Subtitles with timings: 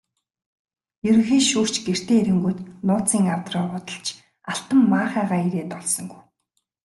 [1.07, 4.05] Ерөнхий шүүгч гэртээ ирэнгүүт нууцын авдраа уудалж
[4.51, 6.21] алтан маахайгаа эрээд олсонгүй.